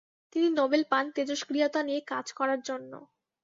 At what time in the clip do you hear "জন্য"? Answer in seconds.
2.61-2.91